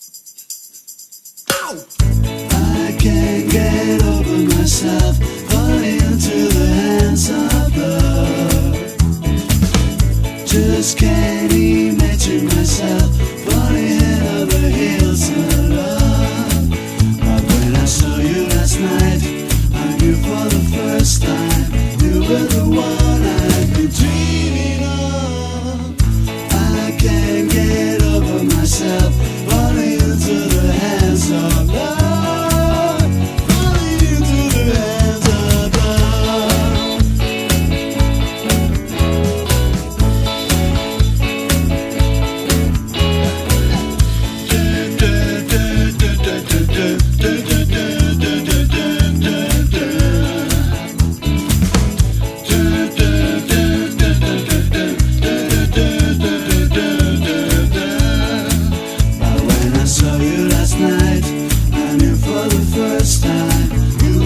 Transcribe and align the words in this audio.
I 0.00 0.04
can't 3.00 3.50
get 3.50 4.00
over 4.04 4.38
myself, 4.54 5.16
falling 5.50 6.00
into 6.00 6.48
the 6.54 6.66
hands 6.66 7.30
of 7.30 7.76
love. 7.76 8.76
Just 10.46 10.98
can't 10.98 11.52
imagine 11.52 12.46
myself. 12.46 13.37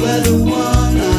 were 0.03 0.21
the 0.21 0.37
one. 0.37 1.12